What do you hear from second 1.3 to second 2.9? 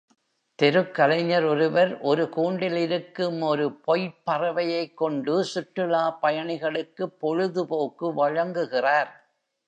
ஒருவர், ஒரு கூண்டில்